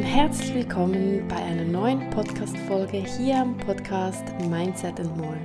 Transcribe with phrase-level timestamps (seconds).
[0.00, 5.36] und herzlich willkommen bei einer neuen Podcast-Folge hier am Podcast Mindset and More.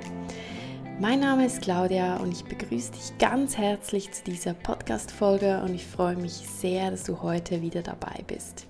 [0.97, 5.85] Mein Name ist Claudia und ich begrüße dich ganz herzlich zu dieser Podcast-Folge und ich
[5.85, 8.65] freue mich sehr, dass du heute wieder dabei bist.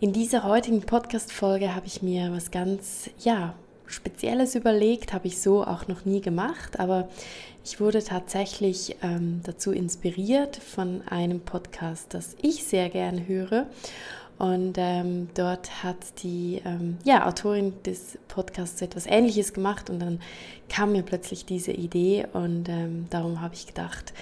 [0.00, 3.54] In dieser heutigen Podcast-Folge habe ich mir was ganz, ja,
[3.86, 7.08] Spezielles überlegt, habe ich so auch noch nie gemacht, aber
[7.64, 13.66] ich wurde tatsächlich ähm, dazu inspiriert von einem Podcast, das ich sehr gern höre.
[14.38, 20.20] Und ähm, dort hat die ähm, ja, Autorin des Podcasts etwas Ähnliches gemacht und dann
[20.68, 24.12] kam mir plötzlich diese Idee und ähm, darum habe ich gedacht,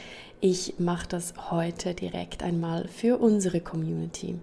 [0.41, 4.39] ich mache das heute direkt einmal für unsere Community.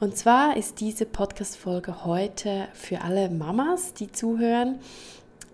[0.00, 4.80] Und zwar ist diese Podcast-Folge heute für alle Mamas, die zuhören.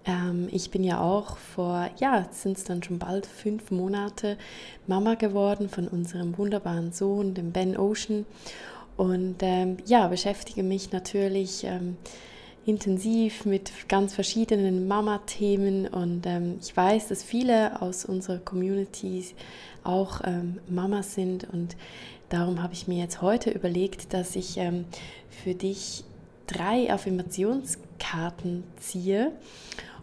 [0.07, 4.39] Ähm, ich bin ja auch vor, ja, sind es dann schon bald fünf Monate
[4.87, 8.25] Mama geworden von unserem wunderbaren Sohn, dem Ben Ocean.
[8.97, 11.97] Und ähm, ja, beschäftige mich natürlich ähm,
[12.65, 15.87] intensiv mit ganz verschiedenen Mama-Themen.
[15.87, 19.25] Und ähm, ich weiß, dass viele aus unserer Community
[19.85, 21.77] auch ähm, Mamas sind und
[22.29, 24.85] Darum habe ich mir jetzt heute überlegt, dass ich ähm,
[25.31, 26.03] für dich
[26.49, 29.33] drei Affirmationskarten ziehe.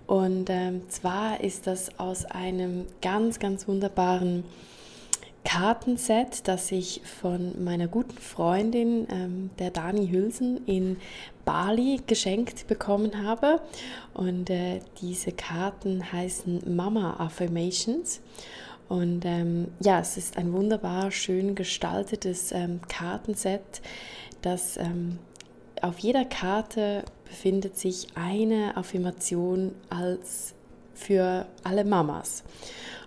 [0.07, 4.45] Und ähm, zwar ist das aus einem ganz, ganz wunderbaren
[5.43, 10.97] Kartenset, das ich von meiner guten Freundin, ähm, der Dani Hülsen, in
[11.45, 13.59] Bali geschenkt bekommen habe.
[14.13, 18.21] Und äh, diese Karten heißen Mama Affirmations.
[18.89, 23.81] Und ähm, ja, es ist ein wunderbar schön gestaltetes ähm, Kartenset,
[24.41, 25.19] das ähm,
[25.81, 30.53] auf jeder Karte befindet sich eine Affirmation als
[30.93, 32.43] für alle Mamas.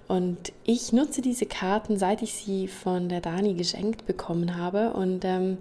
[0.09, 4.93] Und ich nutze diese Karten, seit ich sie von der Dani geschenkt bekommen habe.
[4.93, 5.59] Und ähm,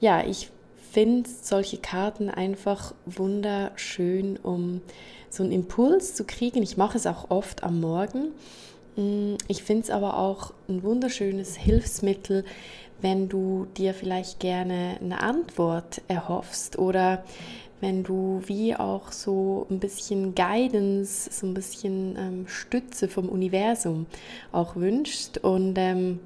[0.00, 0.50] ja, ich
[0.92, 4.80] finde solche Karten einfach wunderschön, um
[5.28, 6.62] so einen Impuls zu kriegen.
[6.62, 8.32] Ich mache es auch oft am Morgen
[8.96, 12.44] Mm, ich finde es aber auch ein wunderschönes Hilfsmittel,
[13.00, 17.24] wenn du dir vielleicht gerne eine Antwort erhoffst oder
[17.80, 24.06] wenn du wie auch so ein bisschen Guidance, so ein bisschen ähm, Stütze vom Universum
[24.52, 25.38] auch wünschst.
[25.38, 26.20] Und ähm,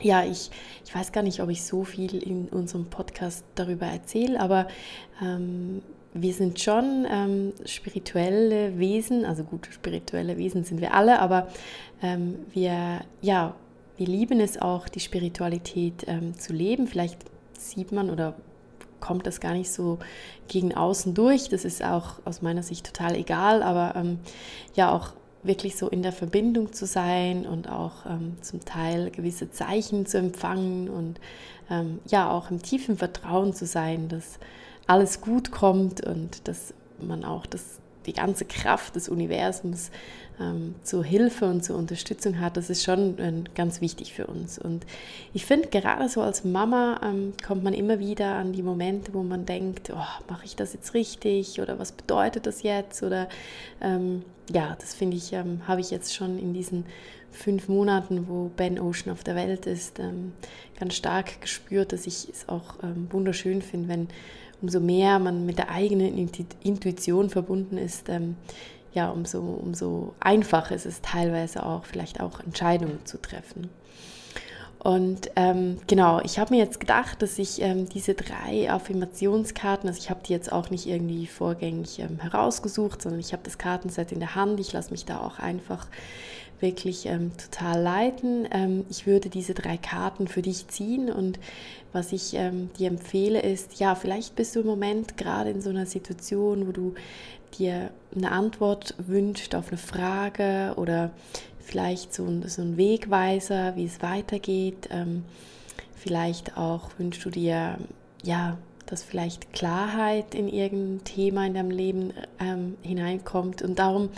[0.00, 0.50] ja, ich,
[0.84, 4.66] ich weiß gar nicht, ob ich so viel in unserem Podcast darüber erzähle, aber
[5.22, 11.48] ähm, wir sind schon ähm, spirituelle Wesen, also gut, spirituelle Wesen sind wir alle, aber
[12.02, 13.54] ähm, wir, ja,
[13.96, 16.86] wir lieben es auch, die Spiritualität ähm, zu leben.
[16.86, 17.18] Vielleicht
[17.52, 18.34] sieht man oder
[19.00, 19.98] kommt das gar nicht so
[20.48, 21.48] gegen außen durch.
[21.48, 24.18] Das ist auch aus meiner Sicht total egal, aber ähm,
[24.74, 25.12] ja, auch
[25.42, 30.18] wirklich so in der Verbindung zu sein und auch ähm, zum Teil gewisse Zeichen zu
[30.18, 31.18] empfangen und
[31.70, 34.38] ähm, ja, auch im tiefen Vertrauen zu sein, dass
[34.86, 39.90] alles gut kommt und dass man auch das, die ganze Kraft des Universums
[40.40, 44.58] ähm, zur Hilfe und zur Unterstützung hat, das ist schon äh, ganz wichtig für uns.
[44.58, 44.86] Und
[45.34, 49.22] ich finde, gerade so als Mama ähm, kommt man immer wieder an die Momente, wo
[49.22, 53.02] man denkt, oh, mache ich das jetzt richtig oder was bedeutet das jetzt?
[53.02, 53.28] Oder
[53.80, 54.22] ähm,
[54.52, 56.86] ja, das finde ich, ähm, habe ich jetzt schon in diesen
[57.30, 60.32] fünf Monaten, wo Ben Ocean auf der Welt ist, ähm,
[60.78, 64.08] ganz stark gespürt, dass ich es auch ähm, wunderschön finde, wenn
[64.62, 66.30] umso mehr man mit der eigenen
[66.62, 68.36] Intuition verbunden ist, ähm,
[68.92, 73.70] ja, umso, umso einfacher ist es teilweise auch, vielleicht auch Entscheidungen zu treffen.
[74.82, 80.00] Und ähm, genau, ich habe mir jetzt gedacht, dass ich ähm, diese drei Affirmationskarten, also
[80.00, 84.10] ich habe die jetzt auch nicht irgendwie vorgängig ähm, herausgesucht, sondern ich habe das Kartenset
[84.10, 84.58] in der Hand.
[84.58, 85.86] Ich lasse mich da auch einfach
[86.60, 88.48] wirklich ähm, total leiten.
[88.52, 91.38] Ähm, ich würde diese drei Karten für dich ziehen und
[91.92, 95.70] was ich ähm, dir empfehle ist, ja, vielleicht bist du im Moment gerade in so
[95.70, 96.94] einer Situation, wo du
[97.58, 101.10] dir eine Antwort wünscht auf eine Frage oder
[101.58, 104.88] vielleicht so ein, so ein Wegweiser, wie es weitergeht.
[104.90, 105.24] Ähm,
[105.94, 107.78] vielleicht auch wünschst du dir,
[108.22, 108.56] ja,
[108.86, 113.62] dass vielleicht Klarheit in irgendein Thema in deinem Leben ähm, hineinkommt.
[113.62, 114.10] Und darum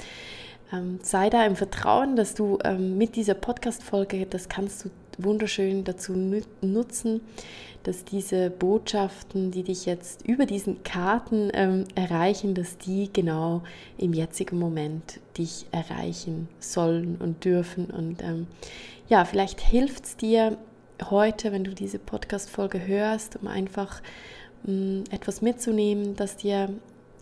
[0.72, 5.84] ähm, sei da im Vertrauen, dass du ähm, mit dieser Podcast-Folge, das kannst du wunderschön
[5.84, 6.14] dazu
[6.62, 7.20] nutzen,
[7.82, 13.62] dass diese Botschaften, die dich jetzt über diesen Karten ähm, erreichen, dass die genau
[13.98, 17.86] im jetzigen Moment dich erreichen sollen und dürfen.
[17.86, 18.46] Und ähm,
[19.08, 20.56] ja, vielleicht hilft es dir
[21.10, 24.00] heute, wenn du diese Podcast-Folge hörst, um einfach
[24.66, 26.70] ähm, etwas mitzunehmen, das dir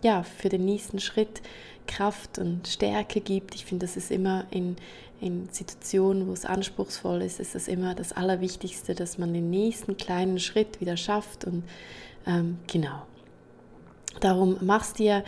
[0.03, 1.41] ja für den nächsten Schritt
[1.87, 3.55] Kraft und Stärke gibt.
[3.55, 4.75] Ich finde, das ist immer in,
[5.19, 9.97] in Situationen, wo es anspruchsvoll ist, ist das immer das Allerwichtigste, dass man den nächsten
[9.97, 11.45] kleinen Schritt wieder schafft.
[11.45, 11.63] Und
[12.25, 13.03] ähm, genau.
[14.19, 15.23] Darum machst dir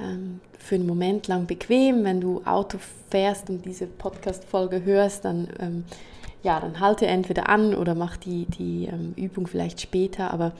[0.00, 2.04] ähm, für einen Moment lang bequem.
[2.04, 2.78] Wenn du Auto
[3.10, 5.84] fährst und diese Podcast-Folge hörst, dann, ähm,
[6.42, 10.32] ja, dann halte entweder an oder mach die, die ähm, Übung vielleicht später.
[10.32, 10.52] Aber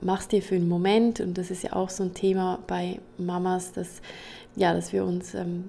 [0.00, 3.72] machst dir für einen Moment, und das ist ja auch so ein Thema bei Mamas,
[3.72, 4.00] dass,
[4.56, 5.64] ja, dass wir uns ähm,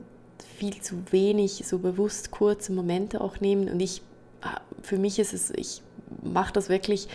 [0.57, 3.69] viel zu wenig so bewusst kurze Momente auch nehmen.
[3.69, 4.01] Und ich,
[4.41, 5.81] ah, für mich ist es, ich
[6.23, 7.07] mache das wirklich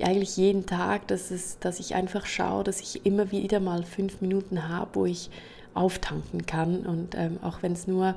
[0.00, 4.20] eigentlich jeden Tag, dass, es, dass ich einfach schaue, dass ich immer wieder mal fünf
[4.20, 5.30] Minuten habe, wo ich
[5.72, 6.86] auftanken kann.
[6.86, 8.14] Und ähm, auch wenn es nur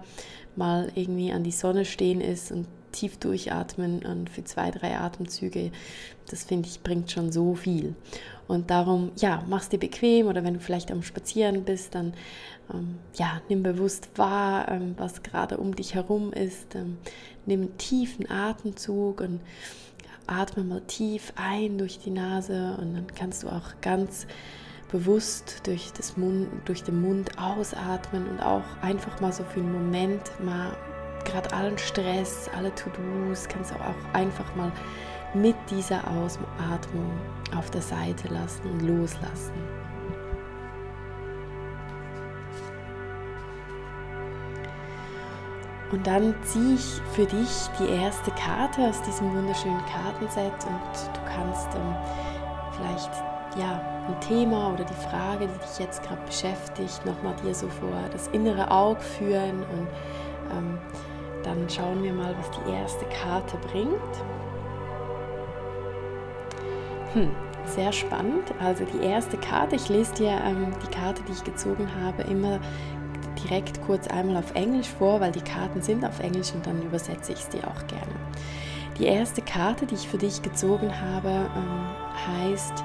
[0.55, 5.71] mal irgendwie an die Sonne stehen ist und tief durchatmen und für zwei, drei Atemzüge,
[6.29, 7.95] das finde ich, bringt schon so viel.
[8.47, 12.13] Und darum, ja, mach's dir bequem oder wenn du vielleicht am Spazieren bist, dann
[12.73, 16.75] ähm, ja, nimm bewusst wahr, ähm, was gerade um dich herum ist.
[16.75, 16.97] Ähm,
[17.45, 19.41] nimm einen tiefen Atemzug und
[20.27, 24.27] atme mal tief ein durch die Nase und dann kannst du auch ganz
[24.91, 29.71] bewusst durch, das Mund, durch den Mund ausatmen und auch einfach mal so für einen
[29.71, 30.75] Moment mal
[31.25, 34.71] gerade allen Stress, alle To-Dos, kannst du auch einfach mal
[35.33, 37.11] mit dieser Ausatmung
[37.55, 39.53] auf der Seite lassen und loslassen.
[45.91, 51.21] Und dann ziehe ich für dich die erste Karte aus diesem wunderschönen Kartenset und du
[51.33, 51.95] kannst ähm,
[52.75, 53.11] vielleicht
[53.57, 57.89] ja, ein Thema oder die Frage, die dich jetzt gerade beschäftigt, nochmal dir so vor
[58.11, 59.87] das innere Auge führen und
[60.51, 60.77] ähm,
[61.43, 63.93] dann schauen wir mal, was die erste Karte bringt.
[67.13, 67.31] Hm,
[67.65, 68.53] sehr spannend.
[68.59, 72.59] Also die erste Karte, ich lese dir ähm, die Karte, die ich gezogen habe, immer
[73.43, 77.33] direkt kurz einmal auf Englisch vor, weil die Karten sind auf Englisch und dann übersetze
[77.33, 78.15] ich es dir auch gerne.
[78.97, 81.87] Die erste Karte, die ich für dich gezogen habe, ähm,
[82.27, 82.83] heißt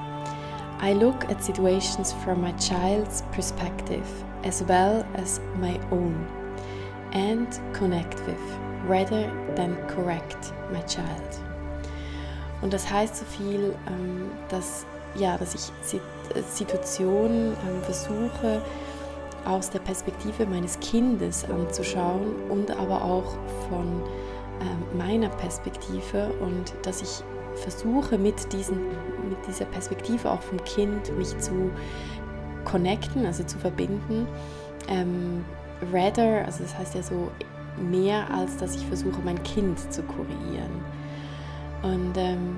[0.83, 4.03] I look at situations from my child's perspective
[4.45, 6.27] as well as my own
[7.13, 8.35] and connect with
[8.87, 11.52] rather than correct my child.
[12.63, 15.71] Und das heißt so viel, ähm, dass, ja, dass ich
[16.49, 18.61] Situationen ähm, versuche,
[19.45, 23.33] aus der Perspektive meines Kindes anzuschauen und aber auch
[23.67, 24.01] von
[24.61, 27.23] äh, meiner Perspektive und dass ich
[27.61, 28.77] versuche mit, diesen,
[29.29, 31.69] mit dieser Perspektive auch vom Kind mich zu
[32.63, 34.25] connecten, also zu verbinden.
[34.87, 35.43] Ähm,
[35.91, 37.29] rather, also das heißt ja so
[37.81, 40.71] mehr als dass ich versuche mein Kind zu kurieren.
[41.83, 42.55] Und ähm,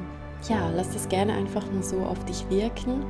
[0.47, 3.03] ja, lass das gerne einfach mal so auf dich wirken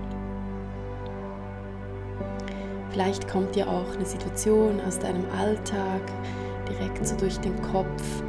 [2.96, 6.02] Vielleicht kommt dir auch eine Situation aus deinem Alltag
[6.70, 8.24] direkt so durch den Kopf,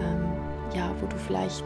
[0.00, 0.32] ähm,
[0.72, 1.64] ja, wo du vielleicht,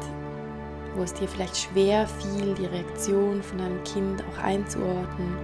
[0.97, 5.37] wo es dir vielleicht schwer fiel, die Reaktion von deinem Kind auch einzuordnen.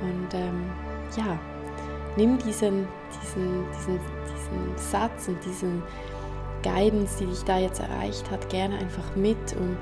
[0.00, 0.64] Und ähm,
[1.14, 1.38] ja,
[2.16, 2.88] nimm diesen,
[3.22, 5.82] diesen, diesen, diesen Satz und diesen
[6.64, 9.76] Guidance, die dich da jetzt erreicht hat, gerne einfach mit, um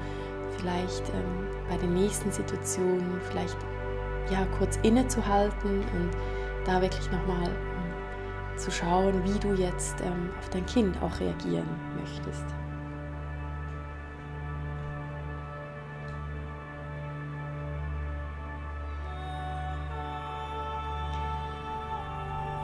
[0.58, 3.56] vielleicht ähm, bei den nächsten Situationen vielleicht
[4.30, 6.10] ja, kurz innezuhalten und
[6.64, 11.68] da wirklich nochmal ähm, zu schauen, wie du jetzt ähm, auf dein Kind auch reagieren
[11.98, 12.44] möchtest.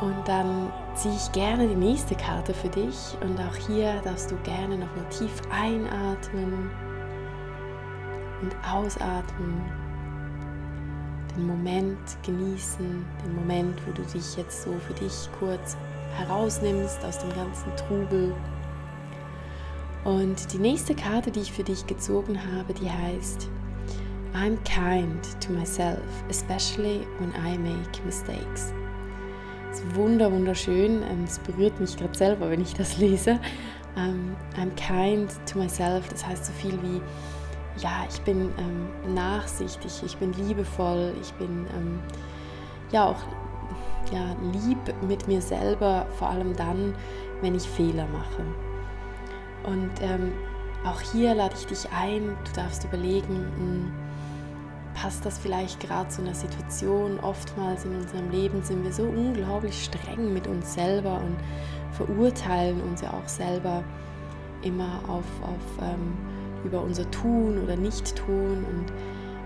[0.00, 4.36] Und dann ziehe ich gerne die nächste Karte für dich und auch hier darfst du
[4.44, 6.70] gerne nochmal tief einatmen
[8.40, 9.60] und ausatmen
[11.36, 15.76] den Moment genießen, den Moment, wo du dich jetzt so für dich kurz
[16.16, 18.34] herausnimmst aus dem ganzen Trubel.
[20.04, 23.48] Und die nächste Karte, die ich für dich gezogen habe, die heißt
[24.34, 28.72] I'm kind to myself, especially when I make mistakes.
[29.68, 31.02] Das ist wunder, wunderschön.
[31.02, 33.38] Ähm, es berührt mich gerade selber, wenn ich das lese.
[33.96, 37.00] Ähm, I'm kind to myself, das heißt so viel wie
[37.80, 42.00] ja, ich bin ähm, nachsichtig, ich bin liebevoll, ich bin ähm,
[42.90, 43.20] ja auch
[44.12, 46.94] ja, lieb mit mir selber, vor allem dann,
[47.40, 48.42] wenn ich Fehler mache.
[49.64, 50.32] Und ähm,
[50.84, 53.92] auch hier lade ich dich ein, du darfst überlegen, mh, hm,
[55.00, 57.20] passt das vielleicht gerade zu einer Situation?
[57.20, 61.36] Oftmals in unserem Leben sind wir so unglaublich streng mit uns selber und
[61.92, 63.84] verurteilen uns ja auch selber
[64.62, 66.16] immer auf, auf ähm,
[66.64, 68.64] über unser Tun oder Nicht-Tun.
[68.64, 68.92] Und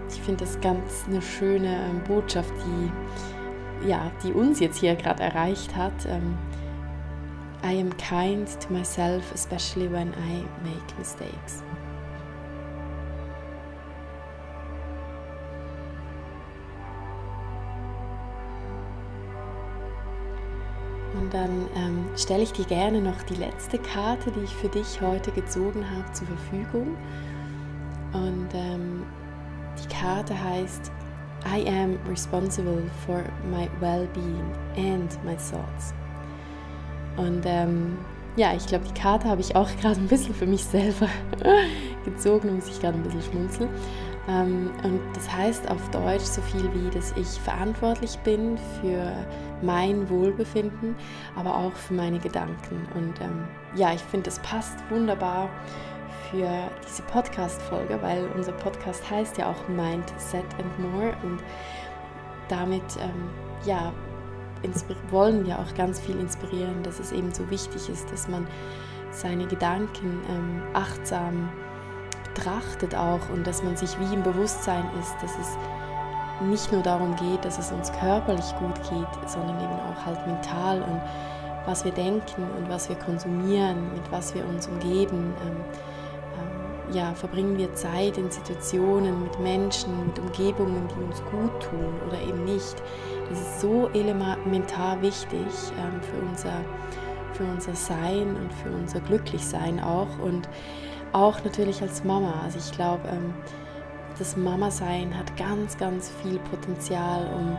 [0.08, 5.22] ich finde das ganz eine schöne ähm, Botschaft, die ja, die uns jetzt hier gerade
[5.22, 6.06] erreicht hat.
[6.06, 6.36] Ähm,
[7.64, 11.62] I am kind to myself, especially when I make mistakes.
[21.32, 25.30] Dann ähm, stelle ich dir gerne noch die letzte Karte, die ich für dich heute
[25.32, 26.96] gezogen habe, zur Verfügung.
[28.12, 29.04] Und ähm,
[29.82, 30.92] die Karte heißt
[31.46, 35.94] I am responsible for my well-being and my thoughts.
[37.16, 37.98] Und ähm,
[38.36, 41.08] ja, ich glaube, die Karte habe ich auch gerade ein bisschen für mich selber
[42.04, 43.70] gezogen, da muss ich gerade ein bisschen schmunzeln.
[44.28, 49.12] Ähm, und das heißt auf Deutsch so viel wie, dass ich verantwortlich bin für
[49.62, 50.94] mein Wohlbefinden,
[51.36, 52.86] aber auch für meine Gedanken.
[52.94, 55.48] Und ähm, ja, ich finde, das passt wunderbar
[56.30, 56.48] für
[56.86, 61.42] diese Podcast-Folge, weil unser Podcast heißt ja auch Mindset and More und
[62.48, 63.30] damit ähm,
[63.64, 63.92] ja,
[65.10, 68.46] wollen wir auch ganz viel inspirieren, dass es eben so wichtig ist, dass man
[69.10, 71.50] seine Gedanken ähm, achtsam
[72.34, 75.56] betrachtet auch und dass man sich wie im Bewusstsein ist, dass es
[76.48, 80.82] nicht nur darum geht, dass es uns körperlich gut geht, sondern eben auch halt mental
[80.82, 81.00] und
[81.66, 85.32] was wir denken und was wir konsumieren, mit was wir uns umgeben.
[85.44, 85.56] Ähm,
[86.34, 91.94] ähm, ja, verbringen wir Zeit in Situationen mit Menschen, mit Umgebungen, die uns gut tun
[92.08, 92.82] oder eben nicht.
[93.28, 95.46] Das ist so elementar wichtig
[95.78, 96.64] ähm, für, unser,
[97.32, 100.48] für unser Sein und für unser Glücklichsein auch und
[101.12, 102.34] auch natürlich als Mama.
[102.44, 103.34] Also ich glaube, ähm,
[104.18, 107.56] das Mama-Sein hat ganz, ganz viel Potenzial, um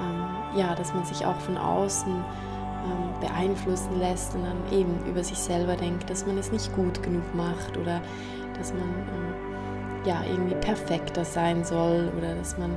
[0.00, 5.22] ähm, ja, dass man sich auch von außen ähm, beeinflussen lässt und dann eben über
[5.24, 8.00] sich selber denkt, dass man es nicht gut genug macht oder
[8.58, 12.76] dass man ähm, ja irgendwie perfekter sein soll oder dass man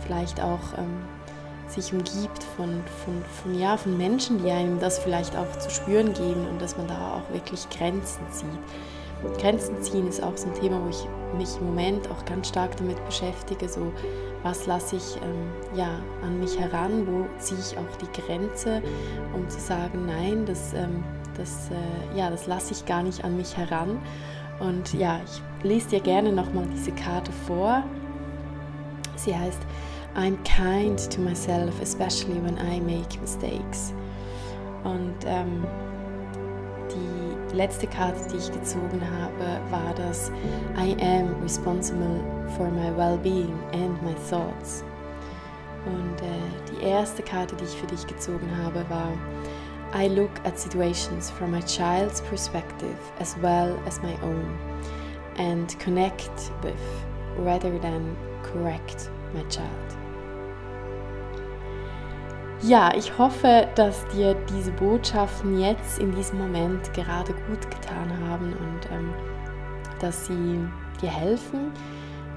[0.00, 1.04] vielleicht auch ähm,
[1.68, 6.14] sich umgibt von, von, von, ja, von Menschen, die einem das vielleicht auch zu spüren
[6.14, 8.48] geben und dass man da auch wirklich Grenzen zieht.
[9.38, 11.06] Grenzen ziehen ist auch so ein Thema, wo ich
[11.36, 13.68] mich im Moment auch ganz stark damit beschäftige.
[13.68, 13.92] So,
[14.42, 17.06] was lasse ich ähm, ja, an mich heran?
[17.06, 18.82] Wo ziehe ich auch die Grenze,
[19.34, 21.02] um zu sagen, nein, das, ähm,
[21.36, 23.98] das, äh, ja, das lasse ich gar nicht an mich heran.
[24.60, 27.82] Und ja, ich lese dir gerne nochmal diese Karte vor.
[29.16, 29.60] Sie heißt
[30.16, 33.92] I'm kind to myself, especially when I make mistakes.
[34.84, 35.64] Und ähm,
[37.52, 40.30] letzte Karte, die ich gezogen habe, war das
[40.76, 42.20] I am responsible
[42.56, 44.84] for my well-being and my thoughts.
[45.86, 49.12] Und äh, die erste Karte, die ich für dich gezogen habe, war
[49.94, 54.58] I look at situations from my child's perspective as well as my own
[55.38, 56.74] and connect with
[57.38, 60.07] rather than correct my child.
[62.62, 68.52] Ja, ich hoffe, dass dir diese Botschaften jetzt in diesem Moment gerade gut getan haben
[68.52, 69.14] und ähm,
[70.00, 70.58] dass sie
[71.00, 71.70] dir helfen,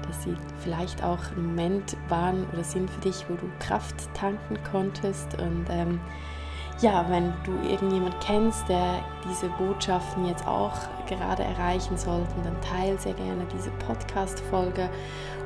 [0.06, 4.56] dass sie vielleicht auch ein Moment waren oder sind für dich, wo du Kraft tanken
[4.70, 5.40] konntest.
[5.40, 6.00] Und ähm,
[6.80, 10.74] ja, wenn du irgendjemand kennst, der diese Botschaften jetzt auch
[11.08, 14.88] gerade erreichen sollte, dann teile sehr gerne diese Podcast-Folge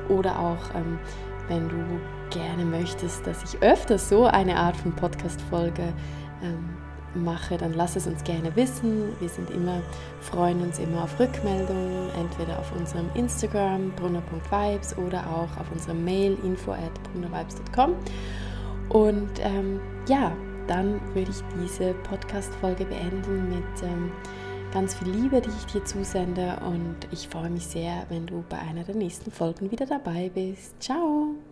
[0.07, 0.99] oder auch ähm,
[1.47, 5.93] wenn du gerne möchtest, dass ich öfters so eine Art von Podcast-Folge
[6.43, 6.69] ähm,
[7.15, 9.13] mache, dann lass es uns gerne wissen.
[9.19, 9.81] Wir sind immer,
[10.21, 16.37] freuen uns immer auf Rückmeldungen, entweder auf unserem Instagram brunner.vibes oder auch auf unserer Mail
[16.43, 17.95] info at brunnervibes.com.
[18.89, 20.31] Und ähm, ja,
[20.67, 24.11] dann würde ich diese Podcast-Folge beenden mit ähm,
[24.73, 26.57] ganz viel Liebe, die ich dir zusende.
[26.65, 30.81] Und ich freue mich sehr, wenn du bei einer der nächsten Folgen wieder dabei bist.
[30.81, 31.46] Ciao!